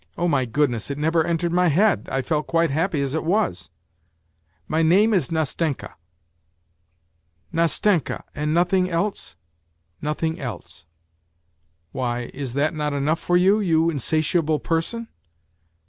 [0.17, 3.13] "Qh, my goodness J_ It never entered my head, I felt quite i happy as
[3.13, 3.69] it was....""
[4.67, 5.93] My name is Nastenka.""
[7.53, 8.23] Nastenka!
[8.33, 9.35] And nothing else?""
[10.01, 10.87] Nothing else!
[11.91, 15.07] Why, is not that enough for you, you in satiable person